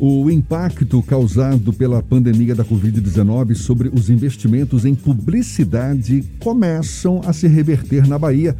[0.00, 7.48] O impacto causado pela pandemia da Covid-19 sobre os investimentos em publicidade começam a se
[7.48, 8.56] reverter na Bahia.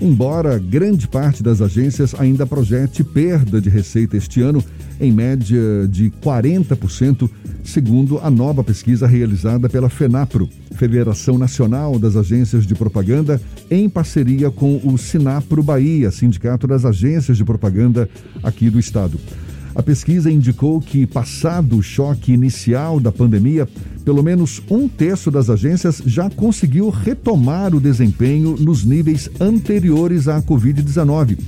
[0.00, 4.64] Embora grande parte das agências ainda projete perda de receita este ano,
[5.00, 7.30] em média de 40%,
[7.62, 13.40] segundo a nova pesquisa realizada pela FENAPRO, Federação Nacional das Agências de Propaganda,
[13.70, 18.10] em parceria com o Sinapro Bahia, Sindicato das Agências de Propaganda
[18.42, 19.20] aqui do estado.
[19.74, 23.66] A pesquisa indicou que, passado o choque inicial da pandemia,
[24.04, 30.42] pelo menos um terço das agências já conseguiu retomar o desempenho nos níveis anteriores à
[30.42, 31.38] Covid-19,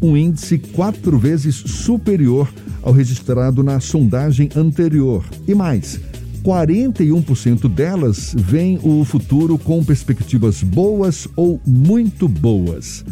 [0.00, 2.48] um índice quatro vezes superior
[2.82, 5.24] ao registrado na sondagem anterior.
[5.48, 5.98] E mais,
[6.44, 13.04] 41% delas veem o futuro com perspectivas boas ou muito boas.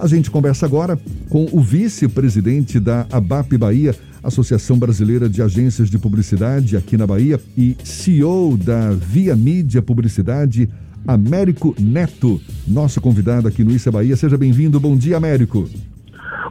[0.00, 5.98] A gente conversa agora com o vice-presidente da ABAP Bahia, Associação Brasileira de Agências de
[5.98, 10.70] Publicidade aqui na Bahia, e CEO da Via Mídia Publicidade,
[11.06, 14.16] Américo Neto, nosso convidado aqui no Issa Bahia.
[14.16, 14.80] Seja bem-vindo.
[14.80, 15.68] Bom dia, Américo.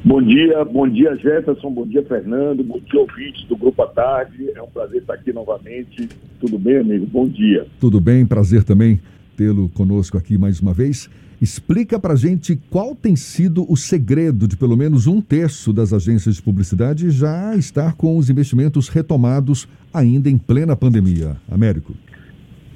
[0.06, 4.50] Bom dia, bom dia Jefferson, bom dia Fernando, bom dia ouvintes do Grupo à Tarde.
[4.56, 6.08] É um prazer estar aqui novamente.
[6.40, 7.08] Tudo bem, amigo?
[7.08, 7.66] Bom dia.
[7.80, 9.00] Tudo bem, prazer também
[9.40, 11.10] tê-lo conosco aqui mais uma vez.
[11.42, 16.36] Explica para gente qual tem sido o segredo de pelo menos um terço das agências
[16.36, 21.38] de publicidade já estar com os investimentos retomados ainda em plena pandemia.
[21.50, 21.94] Américo.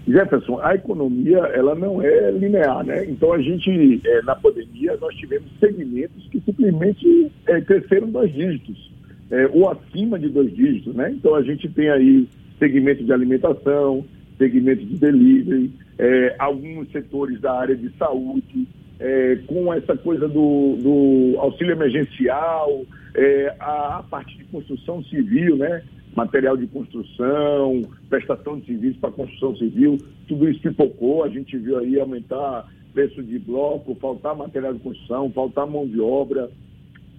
[0.08, 3.06] Jefferson, a economia ela não é linear, né?
[3.06, 8.90] Então a gente é, na pandemia nós tivemos segmentos que simplesmente é, cresceram dois dígitos,
[9.32, 11.12] é, ou acima de dois dígitos, né?
[11.12, 12.28] Então a gente tem aí
[12.58, 14.06] segmento de alimentação,
[14.38, 18.68] segmento de delivery, é, alguns setores da área de saúde,
[19.00, 22.84] é, com essa coisa do, do auxílio emergencial,
[23.16, 25.84] é, a, a, parte de construção civil, né?
[26.16, 31.80] material de construção, prestação de serviços para construção civil, tudo isso pipocou, a gente viu
[31.80, 36.50] aí aumentar preço de bloco, faltar material de construção, faltar mão de obra.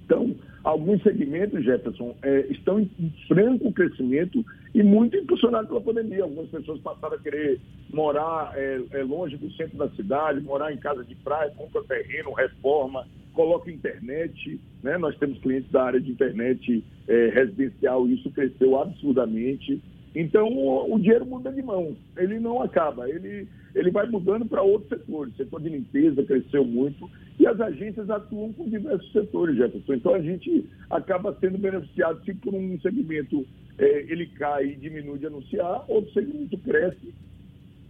[0.04, 2.90] Então, alguns segmentos, Jefferson, é, estão em
[3.28, 4.44] franco crescimento
[4.74, 6.24] e muito impulsionado pela pandemia.
[6.24, 7.60] Algumas pessoas passaram a querer
[7.92, 12.32] morar é, é, longe do centro da cidade, morar em casa de praia, compra terreno,
[12.32, 14.58] reforma, coloca internet.
[14.82, 14.96] Né?
[14.96, 19.80] Nós temos clientes da área de internet é, residencial e isso cresceu absurdamente.
[20.14, 24.88] Então, o, dinheiro muda de mão, ele não acaba, ele, ele vai mudando para outros
[24.88, 25.34] setores.
[25.34, 29.94] O setor de limpeza cresceu muito e as agências atuam com diversos setores, Jefferson.
[29.94, 33.44] Então, a gente acaba sendo beneficiado se por um segmento
[33.76, 37.12] é, ele cai e diminui de anunciar, outro segmento cresce,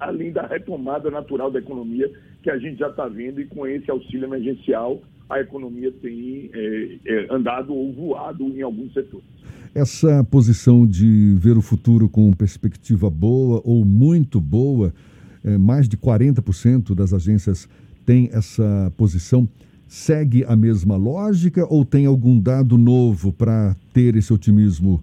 [0.01, 2.11] além da retomada natural da economia
[2.43, 6.99] que a gente já está vendo e com esse auxílio emergencial a economia tem é,
[7.07, 9.34] é, andado ou voado em alguns setores.
[9.75, 14.95] Essa posição de ver o futuro com perspectiva boa ou muito boa,
[15.45, 17.69] é, mais de 40% das agências
[18.07, 19.49] têm essa posição.
[19.89, 25.03] Segue a mesma lógica ou tem algum dado novo para ter esse otimismo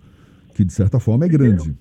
[0.56, 1.76] que, de certa forma, é grande?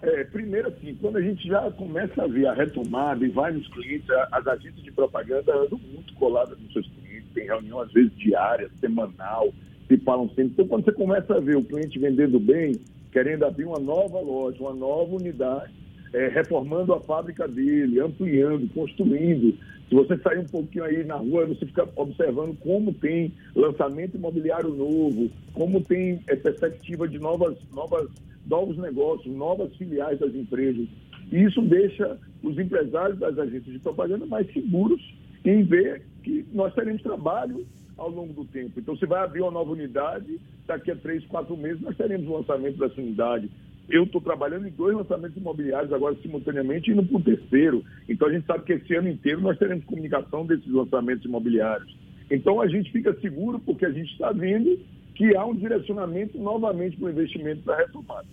[0.00, 3.66] É, primeiro, assim, quando a gente já começa a ver a retomada e vai nos
[3.68, 8.12] clientes, as agências de propaganda andam muito coladas nos seus clientes, tem reunião às vezes
[8.16, 9.52] diária, semanal,
[9.98, 10.52] falam sempre.
[10.52, 12.72] Então, quando você começa a ver o cliente vendendo bem,
[13.10, 15.72] querendo abrir uma nova loja, uma nova unidade,
[16.12, 19.56] é, reformando a fábrica dele, ampliando, construindo.
[19.88, 24.70] Se você sair um pouquinho aí na rua, você fica observando como tem lançamento imobiliário
[24.70, 28.08] novo, como tem é, perspectiva de novas, novas
[28.46, 30.86] novos negócios, novas filiais das empresas.
[31.30, 35.00] E isso deixa os empresários das agências de propaganda mais seguros
[35.44, 37.64] em ver que nós teremos trabalho
[38.02, 38.78] ao longo do tempo.
[38.78, 42.36] Então, se vai abrir uma nova unidade, daqui a três, quatro meses nós teremos o
[42.36, 43.50] lançamento dessa unidade.
[43.88, 47.84] Eu estou trabalhando em dois lançamentos imobiliários agora simultaneamente e indo para o terceiro.
[48.08, 51.94] Então, a gente sabe que esse ano inteiro nós teremos comunicação desses lançamentos imobiliários.
[52.30, 54.78] Então, a gente fica seguro porque a gente está vendo
[55.14, 58.26] que há um direcionamento novamente para o investimento da retomada.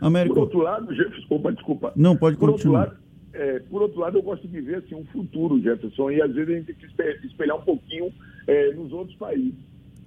[0.00, 0.34] Américo...
[0.34, 1.92] Por outro lado, desculpa, desculpa.
[1.96, 2.80] Não, pode por continuar.
[2.80, 6.22] Outro lado, é, por outro lado, eu gosto de ver assim, um futuro, Jefferson, e
[6.22, 6.66] às vezes a gente
[6.96, 8.12] tem que espelhar um pouquinho
[8.46, 9.58] é, nos outros países.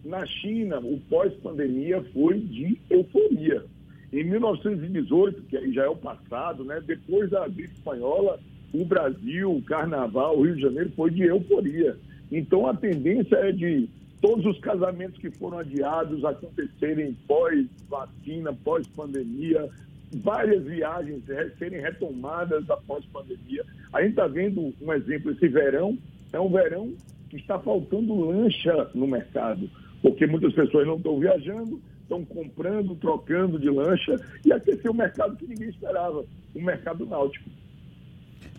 [0.04, 3.64] Na China, o pós-pandemia foi de euforia.
[4.12, 8.40] Em 1918, que aí já é o passado, né, depois da gripe espanhola,
[8.74, 11.98] o Brasil, o Carnaval, o Rio de Janeiro foi de euforia.
[12.32, 13.88] Então a tendência é de
[14.22, 19.70] todos os casamentos que foram adiados acontecerem pós-vacina, pós-pandemia,
[20.14, 21.24] várias viagens
[21.58, 23.66] serem retomadas após pandemia.
[23.92, 25.98] A gente está vendo um exemplo, esse verão
[26.32, 26.94] é um verão
[27.38, 29.70] que está faltando lancha no mercado,
[30.02, 35.36] porque muitas pessoas não estão viajando, estão comprando, trocando de lancha e aquecer o mercado
[35.36, 37.50] que ninguém esperava, o mercado náutico.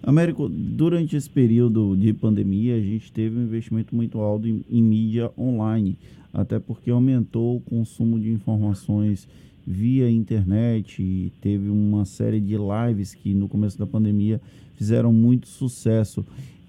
[0.03, 4.83] Américo, durante esse período de pandemia, a gente teve um investimento muito alto em, em
[4.83, 5.97] mídia online,
[6.33, 9.29] até porque aumentou o consumo de informações
[9.67, 14.41] via internet teve uma série de lives que no começo da pandemia
[14.75, 16.25] fizeram muito sucesso.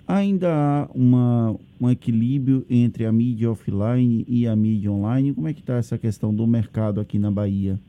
[0.08, 5.34] Ainda há uma, um equilíbrio entre a mídia offline e a mídia online?
[5.34, 7.80] Como é que está essa questão do mercado aqui na Bahia?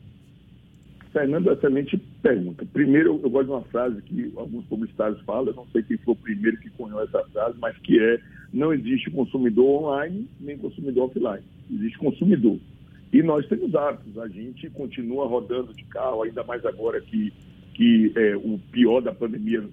[1.13, 2.67] Fernando, excelente pergunta.
[2.73, 6.17] Primeiro, eu gosto de uma frase que alguns publicitários falam, não sei quem foi o
[6.17, 8.21] primeiro que cunhou essa frase, mas que é:
[8.53, 11.43] não existe consumidor online nem consumidor offline.
[11.71, 12.59] Existe consumidor.
[13.13, 14.19] E nós temos hábitos.
[14.19, 17.33] A gente continua rodando de carro, ainda mais agora que,
[17.73, 19.65] que é, o pior da pandemia,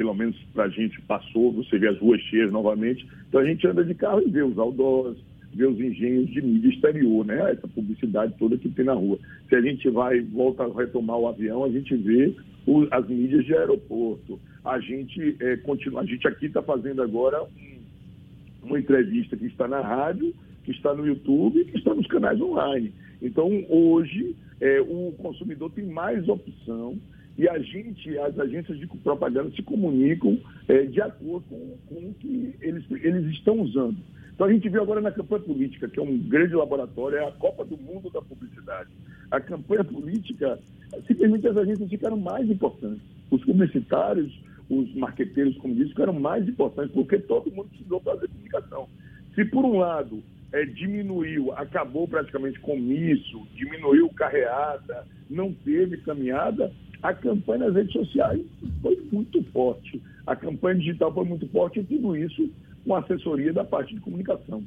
[0.00, 1.52] pelo menos para a gente, passou.
[1.52, 3.06] Você vê as ruas cheias novamente.
[3.28, 5.18] Então a gente anda de carro e vê os outdoors,
[5.52, 7.52] ver os engenhos de mídia exterior, né?
[7.52, 9.18] Essa publicidade toda que tem na rua.
[9.46, 12.34] Se a gente vai, volta a retomar o avião, a gente vê
[12.66, 14.40] o, as mídias de aeroporto.
[14.64, 19.68] A gente é, continua, a gente aqui está fazendo agora um, uma entrevista que está
[19.68, 22.90] na rádio, que está no YouTube e que está nos canais online.
[23.20, 26.96] Então, hoje, é, o consumidor tem mais opção
[27.40, 30.38] e a gente, as agências de propaganda se comunicam
[30.68, 33.96] é, de acordo com, com o que eles, eles estão usando.
[34.34, 37.32] Então a gente viu agora na campanha política, que é um grande laboratório, é a
[37.32, 38.90] Copa do Mundo da Publicidade.
[39.30, 40.58] A campanha política,
[41.06, 43.00] simplesmente as agências ficaram mais importantes.
[43.30, 44.38] Os publicitários,
[44.68, 48.86] os marqueteiros, como disse, ficaram mais importantes, porque todo mundo precisou fazer comunicação.
[49.34, 50.22] Se por um lado
[50.52, 56.70] é, diminuiu, acabou praticamente comício, diminuiu carreada, não teve caminhada,
[57.02, 58.44] a campanha nas redes sociais
[58.82, 60.00] foi muito forte.
[60.26, 62.50] A campanha digital foi muito forte e tudo isso
[62.84, 64.62] com assessoria da parte de comunicação.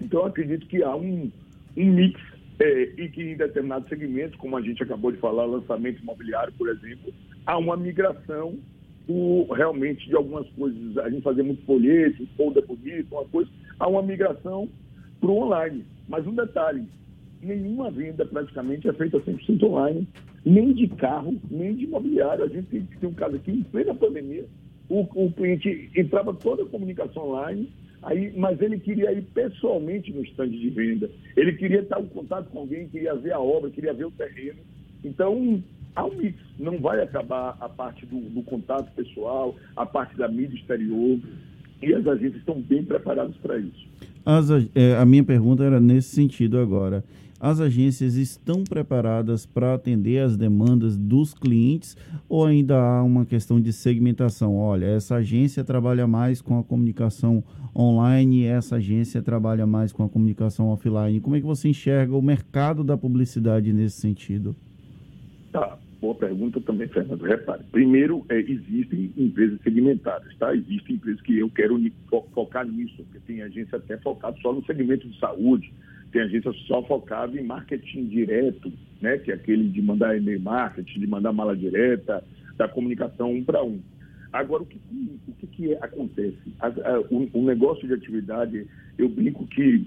[0.00, 1.30] Então, acredito que há um,
[1.76, 2.20] um mix
[2.58, 6.68] é, e que em determinados segmentos, como a gente acabou de falar, lançamento imobiliário, por
[6.68, 7.12] exemplo,
[7.46, 8.58] há uma migração
[9.06, 10.98] do, realmente de algumas coisas.
[10.98, 14.68] A gente fazia muito folheto, folder bonito, uma coisa, há uma migração
[15.20, 15.84] para o online.
[16.08, 16.84] Mas um detalhe,
[17.42, 20.06] nenhuma venda praticamente é feita 100% online,
[20.44, 22.44] nem de carro, nem de imobiliário.
[22.44, 24.46] A gente tem, um caso aqui, em plena pandemia,
[24.88, 27.70] o, o cliente entrava toda a comunicação online,
[28.02, 31.10] aí, mas ele queria ir pessoalmente no estande de venda.
[31.36, 34.58] Ele queria estar em contato com alguém, queria ver a obra, queria ver o terreno.
[35.04, 35.62] Então,
[35.94, 36.38] há um mix.
[36.58, 41.18] Não vai acabar a parte do, do contato pessoal, a parte da mídia exterior.
[41.82, 43.88] E as agências estão bem preparadas para isso.
[44.24, 47.04] As, é, a minha pergunta era nesse sentido agora
[47.40, 51.96] as agências estão preparadas para atender as demandas dos clientes
[52.28, 54.56] ou ainda há uma questão de segmentação?
[54.58, 57.42] Olha, essa agência trabalha mais com a comunicação
[57.74, 61.20] online, essa agência trabalha mais com a comunicação offline.
[61.20, 64.54] Como é que você enxerga o mercado da publicidade nesse sentido?
[65.50, 67.22] Tá, boa pergunta também, Fernando.
[67.22, 70.54] Repare, primeiro, é, existem empresas segmentadas, tá?
[70.54, 71.78] Existem empresas que eu quero
[72.32, 75.72] focar nisso, porque tem agência até focada só no segmento de saúde,
[76.10, 81.00] tem agência só focada em marketing direto, né, que é aquele de mandar e-mail marketing,
[81.00, 82.24] de mandar mala direta,
[82.56, 83.80] da comunicação um para um.
[84.32, 84.80] Agora, o que,
[85.28, 86.38] o que, que acontece?
[86.60, 89.86] A, a, o, o, negócio de atividade, eu brinco que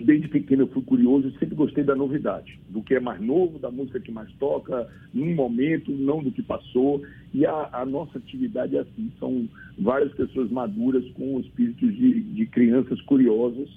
[0.00, 3.70] desde pequeno eu fui curioso sempre gostei da novidade, do que é mais novo, da
[3.70, 7.02] música que mais toca, num momento, não do que passou.
[7.32, 9.48] E a, a nossa atividade é assim, são
[9.78, 13.68] várias pessoas maduras com espíritos de, de crianças curiosas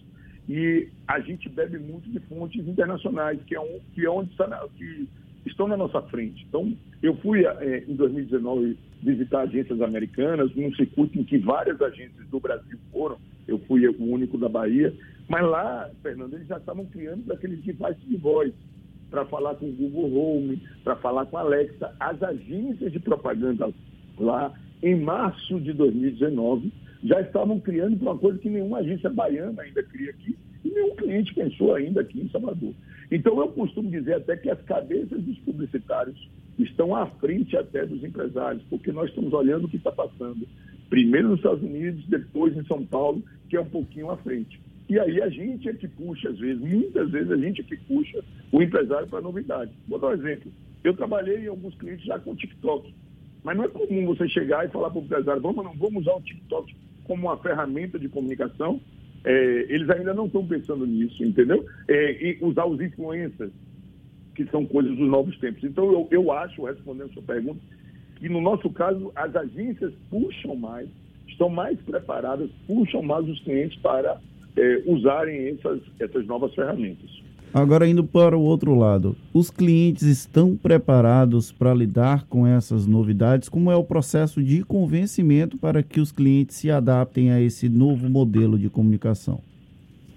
[0.50, 4.32] e a gente bebe muito de fontes internacionais, que é, um, que é onde
[4.76, 5.08] que
[5.46, 6.44] estão na nossa frente.
[6.50, 12.28] Então, eu fui é, em 2019 visitar agências americanas, num circuito em que várias agências
[12.30, 13.18] do Brasil foram,
[13.50, 14.94] eu fui o único da Bahia,
[15.27, 18.53] mas lá, Fernando, eles já estavam criando daqueles devices de voz
[19.10, 21.94] para falar com o Google Home, para falar com a Alexa.
[22.00, 23.72] As agências de propaganda
[24.18, 26.72] lá, em março de 2019,
[27.03, 30.96] já estavam criando para uma coisa que nenhuma agência baiana ainda cria aqui e nenhum
[30.96, 32.74] cliente pensou ainda aqui em Salvador.
[33.12, 36.29] Então, eu costumo dizer até que as cabeças dos publicitários
[36.60, 40.48] estão à frente até dos empresários, porque nós estamos olhando o que está passando,
[40.89, 44.60] primeiro nos Estados Unidos, depois em São Paulo, que é um pouquinho à frente.
[44.89, 47.77] E aí a gente é que puxa, às vezes, muitas vezes a gente é que
[47.77, 49.72] puxa o empresário para novidade.
[49.88, 50.51] Vou dar um exemplo.
[50.84, 52.93] Eu trabalhei em alguns clientes já com TikTok,
[53.43, 56.15] mas não é comum você chegar e falar para o empresário, vamos, não, vamos usar
[56.15, 58.79] o TikTok como uma ferramenta de comunicação,
[59.24, 61.65] é, eles ainda não estão pensando nisso, entendeu?
[61.88, 63.51] É, e usar os influencers,
[64.36, 65.63] que são coisas dos novos tempos.
[65.63, 67.60] Então, eu, eu acho, respondendo a sua pergunta,
[68.20, 70.90] que no nosso caso, as agências puxam mais,
[71.28, 74.20] estão mais preparadas, puxam mais os clientes para
[74.58, 77.10] é, usarem essas, essas novas ferramentas.
[77.52, 83.50] Agora, indo para o outro lado, os clientes estão preparados para lidar com essas novidades?
[83.50, 88.08] Como é o processo de convencimento para que os clientes se adaptem a esse novo
[88.08, 89.42] modelo de comunicação?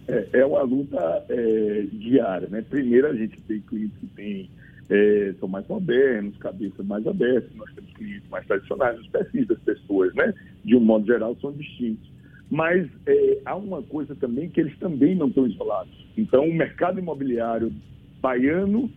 [0.06, 2.48] É, é uma luta é, diária.
[2.50, 2.62] Né?
[2.68, 4.50] Primeiro, a gente tem clientes que tem,
[4.92, 9.58] é, são mais modernos, cabeças mais abertas, nós temos clientes mais tradicionais, os perfis das
[9.60, 10.34] pessoas, né?
[10.62, 12.12] de um modo geral, são distintos.
[12.50, 15.92] Mas é, há uma coisa também que eles também não estão isolados.
[16.18, 17.72] Então, o mercado imobiliário
[18.20, 18.90] baiano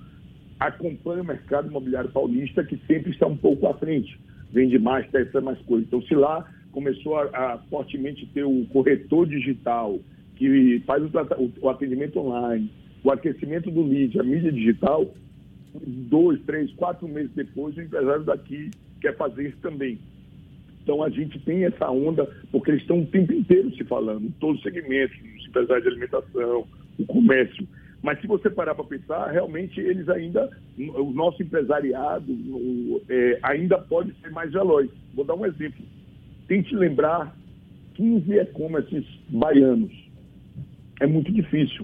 [0.59, 4.19] acompanha o mercado imobiliário paulista, que sempre está um pouco à frente.
[4.51, 5.87] Vende mais, testa mais coisas.
[5.87, 9.97] Então, se lá começou a, a fortemente ter o corretor digital,
[10.35, 11.09] que faz o,
[11.61, 12.69] o, atendimento online,
[13.01, 15.09] o aquecimento do lead, a mídia digital,
[15.85, 19.99] dois, três, quatro meses depois, o empresário daqui quer fazer isso também.
[20.83, 24.57] Então a gente tem essa onda, porque eles estão o tempo inteiro se falando, todos
[24.57, 26.67] os segmentos, os empresários de alimentação,
[26.99, 27.67] o comércio.
[28.03, 33.79] Mas se você parar para pensar, realmente eles ainda, o nosso empresariado o, é, ainda
[33.79, 34.87] pode ser mais veloz.
[35.15, 35.83] Vou dar um exemplo.
[36.47, 37.35] Tente lembrar
[37.95, 39.91] 15 e-commerces baianos.
[41.01, 41.83] É muito difícil.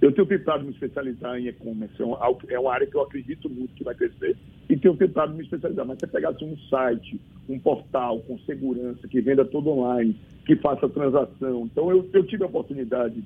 [0.00, 3.74] Eu tenho tentado me especializar em e-commerce, é, é uma área que eu acredito muito
[3.74, 4.34] que vai crescer
[4.68, 5.86] e tenho tentado me especializar.
[5.86, 10.16] Mas se você pegasse um site, um portal com segurança, que venda todo online,
[10.46, 11.68] que faça transação.
[11.70, 13.22] Então, eu, eu tive a oportunidade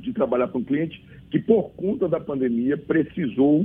[0.00, 3.64] de trabalhar com um cliente que, por conta da pandemia, precisou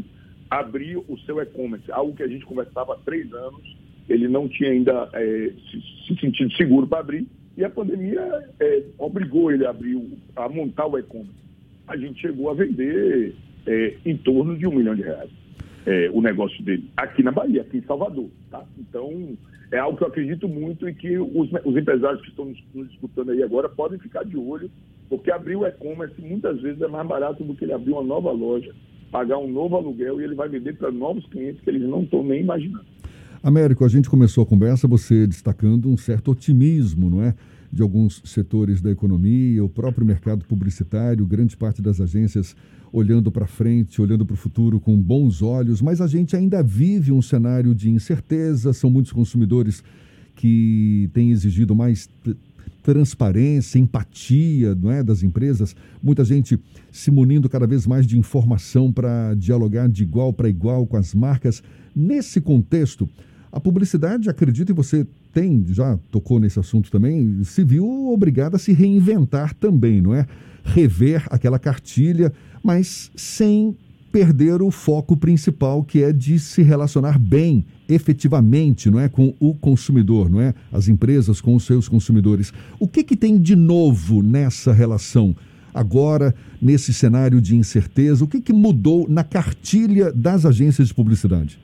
[0.49, 3.75] abrir o seu e-commerce, algo que a gente conversava há três anos,
[4.07, 7.27] ele não tinha ainda é, se, se, sentido seguro para abrir,
[7.57, 8.21] e a pandemia
[8.59, 9.99] é, obrigou ele a abrir,
[10.35, 11.46] a montar o e-commerce.
[11.87, 15.29] A gente chegou a vender é, em torno de um milhão de reais
[15.87, 18.29] é, o negócio dele, aqui na Bahia, aqui em Salvador.
[18.51, 18.61] Tá?
[18.77, 19.37] Então,
[19.71, 22.89] é algo que eu acredito muito e que os, os empresários que estão nos, nos
[22.89, 24.69] disputando aí agora podem ficar de olho,
[25.07, 28.31] porque abrir o e-commerce muitas vezes é mais barato do que ele abrir uma nova
[28.31, 28.75] loja,
[29.09, 32.21] pagar um novo aluguel e ele vai vender para novos clientes que eles não estão
[32.21, 32.85] nem imaginando.
[33.41, 37.33] Américo, a gente começou a conversa você destacando um certo otimismo, não é?
[37.71, 42.55] De alguns setores da economia, o próprio mercado publicitário, grande parte das agências
[42.91, 47.11] olhando para frente, olhando para o futuro com bons olhos, mas a gente ainda vive
[47.11, 49.83] um cenário de incerteza, são muitos consumidores
[50.35, 52.09] que têm exigido mais
[52.83, 56.57] transparência, empatia não é, das empresas, muita gente
[56.89, 61.13] se munindo cada vez mais de informação para dialogar de igual para igual com as
[61.13, 61.61] marcas.
[61.93, 63.09] Nesse contexto,
[63.57, 68.59] a publicidade, acredito, e você tem, já tocou nesse assunto também, se viu obrigada a
[68.59, 70.25] se reinventar também, não é?
[70.63, 72.33] Rever aquela cartilha
[72.67, 73.77] mas sem
[74.11, 79.53] perder o foco principal, que é de se relacionar bem, efetivamente, não é, com o
[79.53, 82.51] consumidor, não é, as empresas com os seus consumidores.
[82.77, 85.33] O que que tem de novo nessa relação?
[85.73, 91.59] Agora, nesse cenário de incerteza, o que, que mudou na cartilha das agências de publicidade?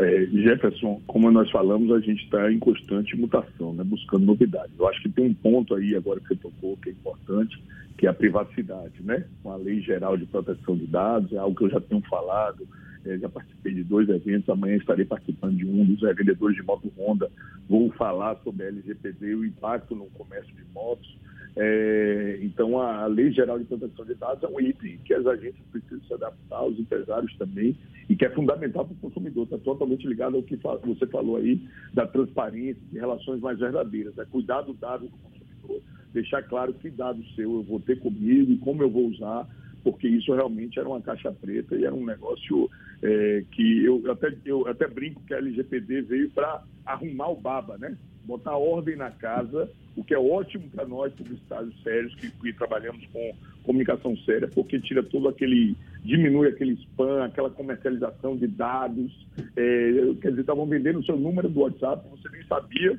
[0.00, 4.72] É, Jefferson, como nós falamos, a gente está em constante mutação, né, buscando novidades.
[4.78, 7.62] Eu acho que tem um ponto aí agora que você tocou que é importante,
[7.98, 9.26] que é a privacidade, né?
[9.42, 12.66] Com a Lei Geral de Proteção de Dados, é algo que eu já tenho falado,
[13.04, 16.90] é, já participei de dois eventos, amanhã estarei participando de um dos vendedores de moto
[16.96, 17.30] Honda.
[17.68, 21.14] Vou falar sobre a LGPD e o impacto no comércio de motos.
[21.56, 25.66] É, então, a, Lei Geral de Proteção de Dados é um item que as agências
[25.70, 27.76] precisam se adaptar, os empresários também,
[28.08, 29.44] e que é fundamental para o consumidor.
[29.44, 31.60] Está totalmente ligado ao que você falou aí
[31.92, 34.16] da transparência, de relações mais verdadeiras.
[34.18, 38.52] É cuidar do dado do consumidor, deixar claro que dado seu eu vou ter comigo
[38.52, 39.46] e como eu vou usar,
[39.82, 42.70] porque isso realmente era uma caixa preta e era um negócio
[43.02, 47.78] é, que eu até, eu até brinco que a LGPD veio para arrumar o baba,
[47.78, 47.96] né?
[48.24, 53.04] Botar ordem na casa, o que é ótimo para nós publicitários sérios que, que, trabalhamos
[53.12, 59.12] com comunicação séria, porque tira todo aquele, diminui aquele spam, aquela comercialização de dados.
[59.54, 62.98] É, quer dizer, estavam vendendo o seu número do WhatsApp, você nem sabia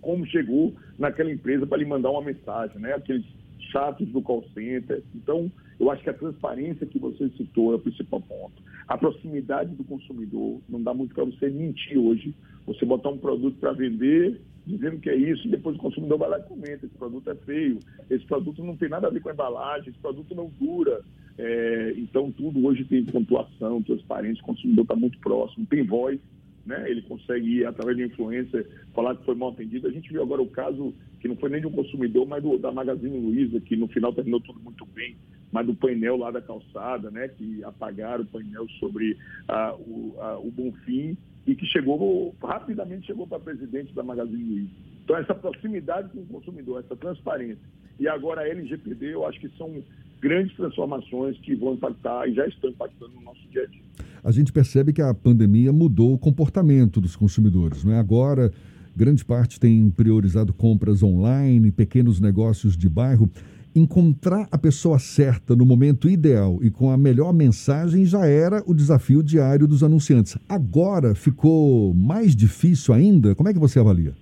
[0.00, 2.92] como chegou naquela empresa para lhe mandar uma mensagem, né?
[2.92, 3.24] Aqueles
[3.70, 5.04] chatos do call center.
[5.14, 8.60] Então, eu acho que a transparência que você citou é o principal ponto.
[8.88, 12.34] A proximidade do consumidor, não dá muito para você mentir hoje.
[12.66, 16.28] Você botar um produto para vender, dizendo que é isso, e depois o consumidor vai
[16.28, 17.78] lá e comenta, esse produto é feio,
[18.10, 21.02] esse produto não tem nada a ver com a embalagem, esse produto não dura.
[21.38, 26.18] É, então, tudo hoje tem pontuação, transparência, o consumidor está muito próximo, tem voz
[26.66, 26.90] né?
[26.90, 29.86] Ele consegue, através de influência, falar que foi mal atendido.
[29.86, 32.58] A gente viu agora o caso que não foi nem de um consumidor, mas do,
[32.58, 35.16] da Magazine Luiza, que no final terminou tudo muito bem,
[35.52, 37.28] mas do painel lá da calçada, né?
[37.28, 41.16] Que apagaram o painel sobre a, o, a, o Bonfim
[41.46, 44.70] e que chegou, rapidamente chegou para presidente da Magazine Luiza.
[45.04, 47.62] Então, essa proximidade com o consumidor, essa transparência.
[47.98, 49.82] E agora a LGPD, eu acho que são
[50.20, 53.82] grandes transformações que vão impactar e já estão impactando no nosso dia a dia.
[54.24, 57.84] A gente percebe que a pandemia mudou o comportamento dos consumidores.
[57.84, 57.98] Não é?
[57.98, 58.50] Agora,
[58.96, 63.30] grande parte tem priorizado compras online, pequenos negócios de bairro.
[63.76, 68.72] Encontrar a pessoa certa no momento ideal e com a melhor mensagem já era o
[68.72, 70.38] desafio diário dos anunciantes.
[70.48, 73.34] Agora ficou mais difícil ainda?
[73.34, 74.14] Como é que você avalia?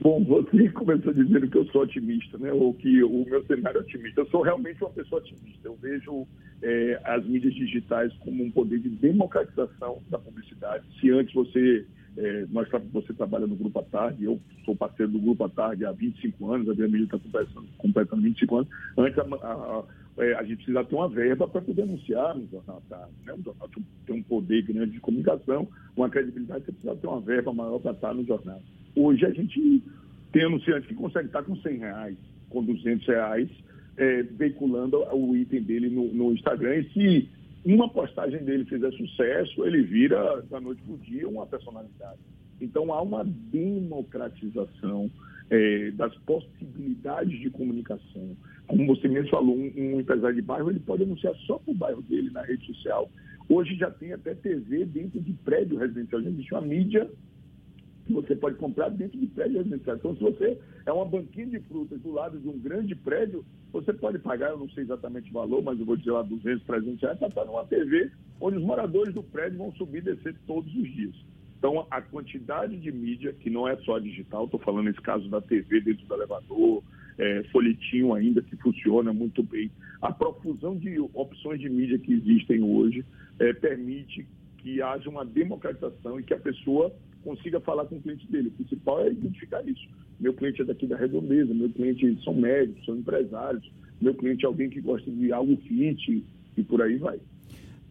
[0.00, 2.52] Bom, você começou dizendo que eu sou otimista, né?
[2.52, 4.22] Ou que o meu cenário é otimista.
[4.22, 5.60] Eu sou realmente uma pessoa otimista.
[5.68, 6.26] Eu vejo
[6.60, 10.84] é, as mídias digitais como um poder de democratização da publicidade.
[11.00, 11.86] Se antes você
[12.16, 15.84] é, nós, você trabalha no Grupo à Tarde, eu sou parceiro do Grupo à Tarde
[15.84, 18.68] há 25 anos, a minha mídia está completando, completando 25 anos.
[18.96, 19.84] Antes, a, a, a,
[20.18, 23.12] é, a gente precisava ter uma verba para poder anunciar no Jornal à Tarde.
[23.24, 23.32] Né?
[23.32, 23.70] O jornal
[24.06, 27.92] tem um poder grande de comunicação, uma credibilidade, você precisa ter uma verba maior para
[27.92, 28.60] estar no jornal.
[28.96, 29.82] Hoje a gente
[30.32, 32.16] tem anunciante que consegue estar com 100 reais,
[32.48, 33.48] com 200 reais,
[33.96, 36.76] é, veiculando o item dele no, no Instagram.
[36.76, 37.28] E se
[37.64, 42.18] uma postagem dele fizer sucesso, ele vira, da noite para o dia, uma personalidade.
[42.60, 45.10] Então, há uma democratização
[45.50, 48.36] é, das possibilidades de comunicação.
[48.66, 51.76] Como você mesmo falou, um, um, empresário de bairro, ele pode anunciar só para o
[51.76, 53.10] bairro dele na rede social.
[53.48, 56.22] Hoje já tem até TV dentro de prédio residencial.
[56.22, 57.10] Já existe uma mídia
[58.10, 59.96] que você pode comprar dentro de prédio residencial.
[59.96, 63.92] Então, se você é uma banquinha de frutas do lado de um grande prédio, você
[63.92, 67.00] pode pagar, eu não sei exatamente o valor, mas eu vou dizer lá 200, 300
[67.00, 70.74] reais para estar numa TV onde os moradores do prédio vão subir e descer todos
[70.74, 71.14] os dias.
[71.58, 75.42] Então, a quantidade de mídia, que não é só digital, estou falando nesse caso da
[75.42, 76.82] TV dentro do elevador,
[77.18, 79.70] é, folhetinho ainda, que funciona muito bem.
[80.00, 83.04] A profusão de opções de mídia que existem hoje
[83.38, 84.26] é, permite
[84.56, 88.48] que haja uma democratização e que a pessoa consiga falar com o cliente dele.
[88.48, 89.88] O principal é identificar isso.
[90.18, 94.48] Meu cliente é daqui da redondeza, meu cliente são médicos, são empresários, meu cliente é
[94.48, 96.24] alguém que gosta de algo fit
[96.56, 97.18] e por aí vai.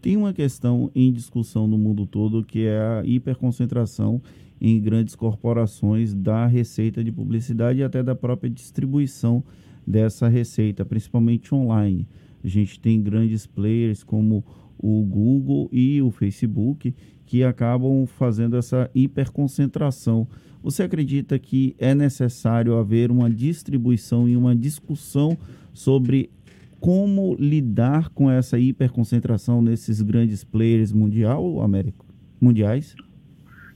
[0.01, 4.21] Tem uma questão em discussão no mundo todo que é a hiperconcentração
[4.61, 9.43] em grandes corporações da receita de publicidade e até da própria distribuição
[9.85, 12.07] dessa receita, principalmente online.
[12.43, 14.43] A gente tem grandes players como
[14.79, 20.27] o Google e o Facebook que acabam fazendo essa hiperconcentração.
[20.63, 25.37] Você acredita que é necessário haver uma distribuição e uma discussão
[25.73, 26.31] sobre
[26.79, 32.05] como lidar com essa hiperconcentração nesses grandes players mundial, Américo,
[32.39, 32.95] mundiais?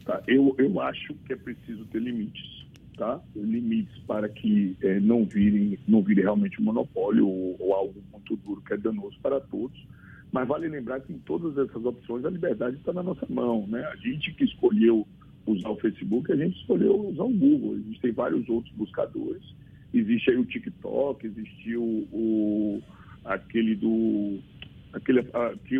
[0.06, 2.66] Tá, eu, eu acho que é preciso ter limites,
[2.98, 3.22] tá?
[3.36, 8.36] Limites para que é, não virem não vire realmente um monopólio ou, ou algo muito
[8.38, 9.78] duro que é danoso para todos
[10.34, 13.68] mas vale lembrar que em todas essas opções a liberdade está na nossa mão.
[13.68, 13.86] Né?
[13.86, 15.08] A gente que escolheu
[15.46, 17.76] usar o Facebook, a gente escolheu usar o Google.
[17.76, 19.44] Existem vários outros buscadores.
[19.94, 22.82] Existe aí o TikTok, existiu o,
[23.24, 24.40] aquele do.
[24.92, 25.76] aquele a, que,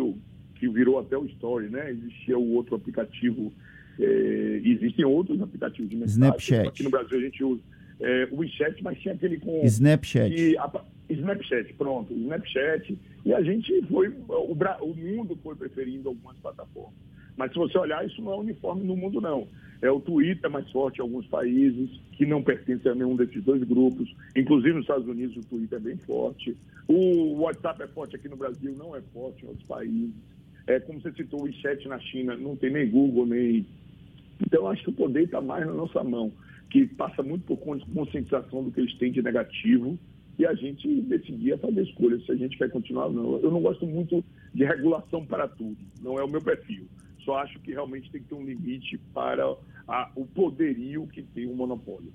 [0.54, 1.90] que virou até o Story, né?
[1.90, 3.52] Existia o outro aplicativo.
[3.98, 6.22] É, existem outros aplicativos de mensagem.
[6.22, 6.68] Snapchat.
[6.68, 7.60] Aqui no Brasil a gente usa
[7.98, 9.64] é, o WeChat, mas tinha aquele com.
[9.64, 10.32] Snapchat.
[10.32, 12.96] Que, a, Snapchat, pronto, Snapchat.
[13.24, 16.94] E a gente foi, o, o mundo foi preferindo algumas plataformas.
[17.36, 19.48] Mas se você olhar, isso não é uniforme no mundo, não.
[19.82, 23.62] É o Twitter mais forte em alguns países, que não pertence a nenhum desses dois
[23.64, 24.14] grupos.
[24.36, 26.56] Inclusive nos Estados Unidos o Twitter é bem forte.
[26.86, 30.14] O WhatsApp é forte aqui no Brasil, não é forte em outros países.
[30.66, 33.66] É, como você citou, o WeChat na China, não tem nem Google, nem.
[34.40, 36.32] Então, acho que o poder está mais na nossa mão,
[36.70, 39.98] que passa muito por conscientização do que eles têm de negativo
[40.38, 43.36] e a gente decidia fazer escolhas se a gente quer continuar ou não.
[43.38, 46.86] Eu não gosto muito de regulação para tudo, não é o meu perfil.
[47.24, 49.44] Só acho que realmente tem que ter um limite para
[49.88, 52.12] a, o poderio que tem o monopólio.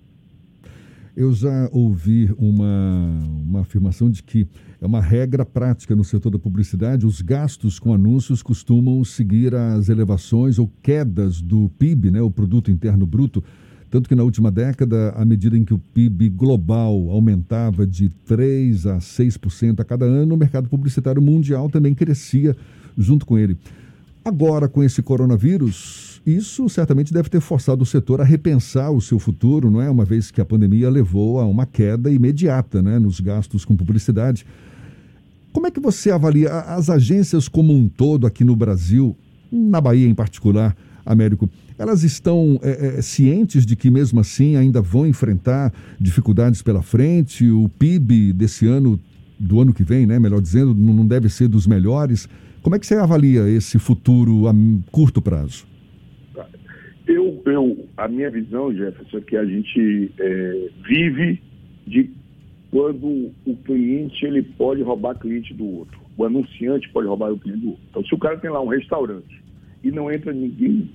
[1.16, 4.48] Eu já ouvi uma, uma afirmação de que
[4.80, 9.90] é uma regra prática no setor da publicidade, os gastos com anúncios costumam seguir as
[9.90, 13.44] elevações ou quedas do PIB, né, o Produto Interno Bruto,
[13.90, 18.86] tanto que na última década, à medida em que o PIB global aumentava de 3
[18.86, 22.56] a 6% a cada ano, o mercado publicitário mundial também crescia
[22.98, 23.58] junto com ele.
[24.24, 29.18] Agora, com esse coronavírus, isso certamente deve ter forçado o setor a repensar o seu
[29.18, 29.90] futuro, não é?
[29.90, 34.46] Uma vez que a pandemia levou a uma queda imediata né, nos gastos com publicidade.
[35.52, 39.16] Como é que você avalia as agências como um todo aqui no Brasil,
[39.52, 40.76] na Bahia em particular,
[41.10, 41.50] Américo?
[41.80, 47.50] elas estão é, é, cientes de que mesmo assim ainda vão enfrentar dificuldades pela frente?
[47.50, 49.00] O PIB desse ano,
[49.40, 52.28] do ano que vem, né, melhor dizendo, não deve ser dos melhores.
[52.62, 54.54] Como é que você avalia esse futuro a
[54.92, 55.66] curto prazo?
[57.08, 61.42] Eu, eu, a minha visão, Jefferson, é que a gente é, vive
[61.88, 62.12] de
[62.70, 65.98] quando o cliente ele pode roubar cliente do outro.
[66.18, 67.84] O anunciante pode roubar o cliente do outro.
[67.90, 69.49] Então, se o cara tem lá um restaurante
[69.84, 70.90] e não entra ninguém,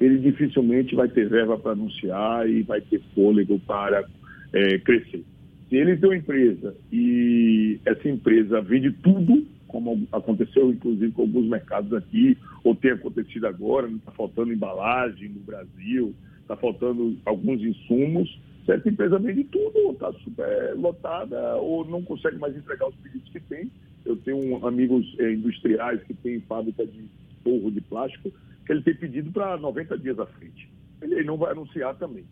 [0.00, 4.04] ele dificilmente vai ter verba para anunciar e vai ter fôlego para
[4.52, 5.22] é, crescer.
[5.68, 11.46] Se ele tem uma empresa e essa empresa vende tudo, como aconteceu inclusive com alguns
[11.46, 18.40] mercados aqui, ou tem acontecido agora, está faltando embalagem no Brasil, está faltando alguns insumos,
[18.66, 23.28] certa empresa vende tudo, ou está super lotada, ou não consegue mais entregar os pedidos
[23.30, 23.70] que tem.
[24.04, 27.04] Eu tenho um, amigos é, industriais que têm fábrica de
[27.42, 28.30] forro de plástico,
[28.64, 30.70] que ele tem pedido para 90 dias à frente.
[31.02, 32.24] Ele não vai anunciar também.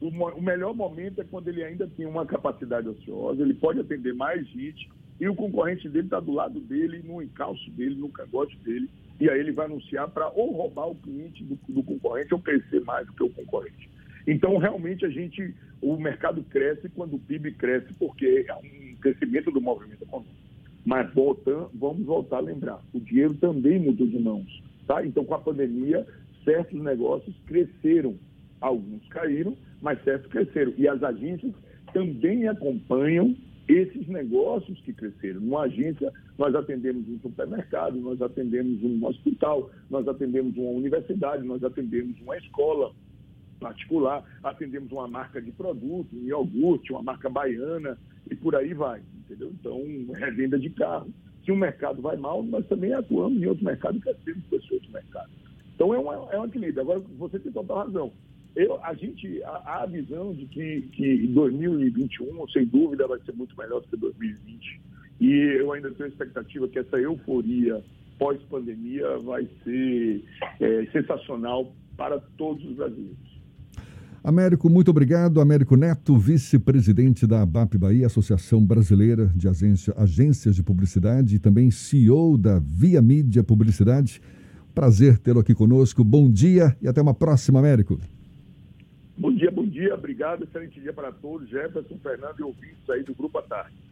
[0.00, 4.12] O, o, melhor momento é quando ele ainda tem uma capacidade ociosa, ele pode atender
[4.14, 4.88] mais gente
[5.20, 9.30] e o concorrente dele está do lado dele, no encalço dele, no cangote dele, e
[9.30, 13.06] aí ele vai anunciar para ou roubar o cliente do, do concorrente ou crescer mais
[13.06, 13.88] do que o concorrente.
[14.26, 19.50] Então, realmente, a gente, o mercado cresce quando o PIB cresce, porque é um crescimento
[19.50, 20.34] do movimento econômico.
[20.84, 24.62] Mas voltando, vamos voltar a lembrar, o dinheiro também mudou de mãos.
[24.86, 25.04] Tá?
[25.04, 26.06] Então, com a pandemia,
[26.44, 28.16] certos negócios cresceram.
[28.60, 30.74] Alguns caíram, mas certos cresceram.
[30.76, 31.52] E as agências
[31.92, 33.34] também acompanham
[33.66, 35.40] esses negócios que cresceram.
[35.40, 41.64] Numa agência, nós atendemos um supermercado, nós atendemos um hospital, nós atendemos uma universidade, nós
[41.64, 42.92] atendemos uma escola
[43.58, 47.96] particular, atendemos uma marca de produto, um iogurte, uma marca baiana
[48.30, 49.50] e por aí vai, entendeu?
[49.50, 49.80] Então,
[50.14, 51.08] revenda de carro.
[51.44, 54.74] Se o mercado vai mal, nós também atuamos em outro mercado e crescemos com esse
[54.74, 55.30] outro mercado.
[55.74, 56.80] Então, é, uma, é um equilíbrio.
[56.80, 58.12] Agora, você tem total razão.
[58.56, 63.56] Eu, a gente, há a visão de que, que 2021, sem dúvida, vai ser muito
[63.58, 64.80] melhor do que 2020.
[65.20, 67.82] E eu ainda tenho a expectativa que essa euforia
[68.18, 70.24] pós-pandemia vai ser
[70.60, 73.33] é, sensacional para todos os brasileiros.
[74.24, 75.38] Américo, muito obrigado.
[75.38, 81.70] Américo Neto, vice-presidente da ABAP Bahia, Associação Brasileira de Agência, Agências de Publicidade e também
[81.70, 84.22] CEO da Via Mídia Publicidade.
[84.74, 86.02] Prazer tê-lo aqui conosco.
[86.02, 88.00] Bom dia e até uma próxima, Américo.
[89.18, 89.94] Bom dia, bom dia.
[89.94, 90.44] Obrigado.
[90.44, 91.46] Excelente dia para todos.
[91.50, 93.83] Jefferson, Fernando e ouvintes aí do Grupo à Tarde.